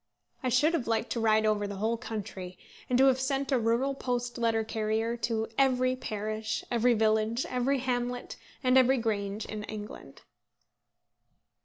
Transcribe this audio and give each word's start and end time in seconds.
I 0.41 0.49
should 0.49 0.73
have 0.73 0.87
liked 0.87 1.11
to 1.11 1.19
ride 1.19 1.45
over 1.45 1.67
the 1.67 1.75
whole 1.75 1.95
country, 1.95 2.57
and 2.89 2.97
to 2.97 3.05
have 3.05 3.19
sent 3.19 3.51
a 3.51 3.59
rural 3.59 3.93
post 3.93 4.39
letter 4.39 4.63
carrier 4.63 5.15
to 5.17 5.47
every 5.59 5.95
parish, 5.95 6.63
every 6.71 6.95
village, 6.95 7.45
every 7.47 7.77
hamlet, 7.77 8.35
and 8.63 8.79
every 8.79 8.97
grange 8.97 9.45
in 9.45 9.61
England. 9.65 10.23